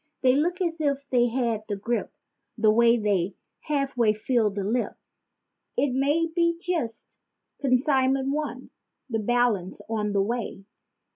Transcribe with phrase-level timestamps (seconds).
[0.21, 2.09] They look as if they had the grippe,
[2.57, 4.97] the way they half way fill the lip—
[5.77, 7.19] It may be just
[7.59, 8.71] "consignment one,"
[9.11, 10.65] the balance on the way.